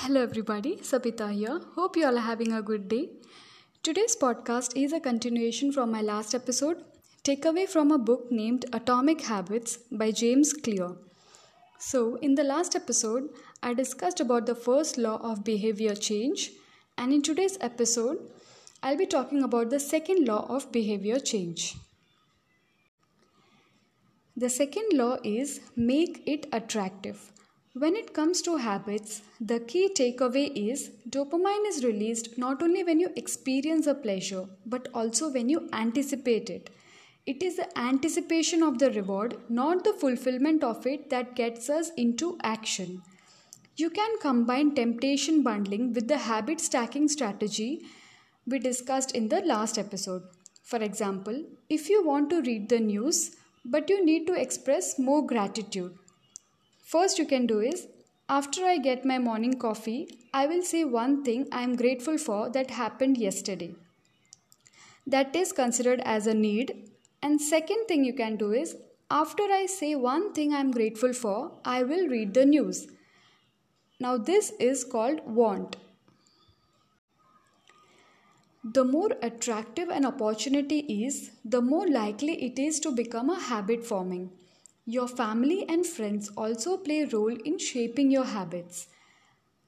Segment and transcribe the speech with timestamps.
[0.00, 0.76] Hello, everybody.
[0.76, 1.60] Sabita here.
[1.76, 3.10] Hope you all are having a good day.
[3.82, 6.82] Today's podcast is a continuation from my last episode,
[7.24, 10.96] takeaway from a book named Atomic Habits by James Clear.
[11.78, 13.28] So, in the last episode,
[13.62, 16.50] I discussed about the first law of behavior change,
[16.96, 18.18] and in today's episode,
[18.82, 21.76] I'll be talking about the second law of behavior change.
[24.36, 27.30] The second law is make it attractive.
[27.74, 33.00] When it comes to habits, the key takeaway is dopamine is released not only when
[33.00, 36.68] you experience a pleasure but also when you anticipate it.
[37.24, 41.90] It is the anticipation of the reward, not the fulfillment of it, that gets us
[41.96, 43.00] into action.
[43.76, 47.86] You can combine temptation bundling with the habit stacking strategy
[48.46, 50.24] we discussed in the last episode.
[50.62, 53.34] For example, if you want to read the news
[53.64, 55.96] but you need to express more gratitude,
[56.92, 57.88] First, you can do is
[58.28, 62.50] after I get my morning coffee, I will say one thing I am grateful for
[62.50, 63.74] that happened yesterday.
[65.06, 66.90] That is considered as a need.
[67.22, 68.76] And second thing you can do is
[69.10, 72.88] after I say one thing I am grateful for, I will read the news.
[73.98, 75.76] Now, this is called want.
[78.64, 83.82] The more attractive an opportunity is, the more likely it is to become a habit
[83.82, 84.30] forming.
[84.84, 88.88] Your family and friends also play a role in shaping your habits.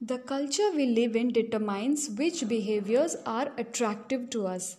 [0.00, 4.78] The culture we live in determines which behaviors are attractive to us.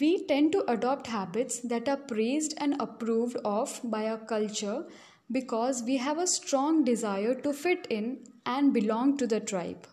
[0.00, 4.84] We tend to adopt habits that are praised and approved of by our culture
[5.30, 9.86] because we have a strong desire to fit in and belong to the tribe.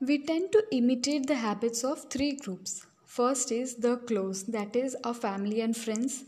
[0.00, 2.86] We tend to imitate the habits of three groups.
[3.04, 6.24] First is the close, that is, our family and friends.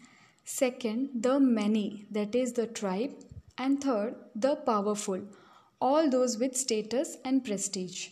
[0.50, 3.12] Second, the many, that is the tribe.
[3.58, 5.20] And third, the powerful,
[5.78, 8.08] all those with status and prestige.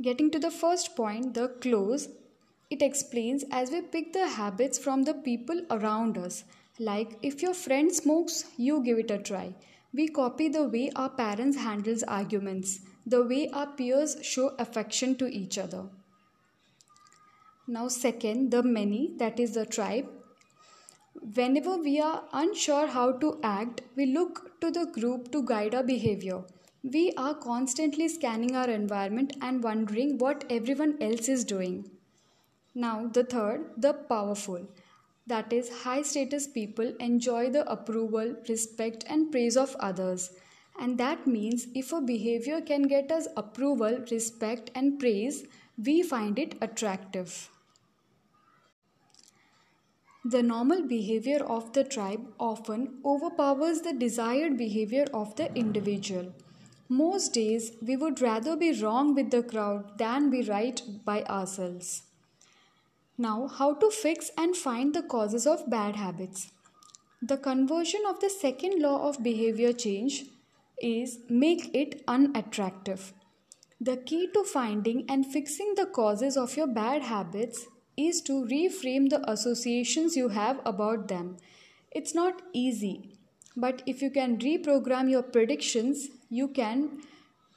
[0.00, 2.08] Getting to the first point, the close,
[2.70, 6.44] it explains as we pick the habits from the people around us.
[6.78, 9.52] Like if your friend smokes, you give it a try.
[9.92, 15.26] We copy the way our parents handles arguments, the way our peers show affection to
[15.26, 15.86] each other.
[17.66, 20.06] Now, second, the many, that is the tribe,
[21.34, 25.82] Whenever we are unsure how to act, we look to the group to guide our
[25.82, 26.44] behavior.
[26.82, 31.90] We are constantly scanning our environment and wondering what everyone else is doing.
[32.74, 34.68] Now, the third, the powerful.
[35.26, 40.30] That is, high status people enjoy the approval, respect, and praise of others.
[40.78, 45.44] And that means if a behavior can get us approval, respect, and praise,
[45.76, 47.50] we find it attractive.
[50.24, 56.34] The normal behavior of the tribe often overpowers the desired behavior of the individual.
[56.90, 62.02] Most days, we would rather be wrong with the crowd than be right by ourselves.
[63.16, 66.50] Now, how to fix and find the causes of bad habits?
[67.22, 70.24] The conversion of the second law of behavior change
[70.82, 73.14] is make it unattractive.
[73.80, 77.66] The key to finding and fixing the causes of your bad habits
[78.06, 81.36] is to reframe the associations you have about them.
[81.90, 83.10] It's not easy,
[83.56, 87.02] but if you can reprogram your predictions, you can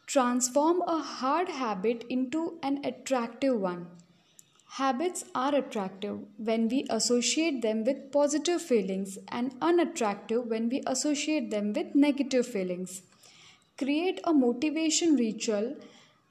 [0.08, 3.88] transform a hard habit into an attractive one.
[4.78, 11.52] Habits are attractive when we associate them with positive feelings and unattractive when we associate
[11.52, 13.04] them with negative feelings.
[13.78, 15.76] Create a motivation ritual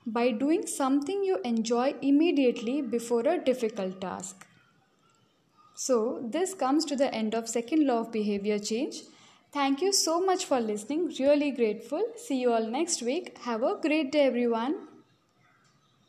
[0.07, 4.47] by doing something you enjoy immediately before a difficult task.
[5.75, 9.03] So, this comes to the end of second law of behavior change.
[9.53, 11.13] Thank you so much for listening.
[11.19, 12.03] Really grateful.
[12.17, 13.37] See you all next week.
[13.39, 14.92] Have a great day everyone.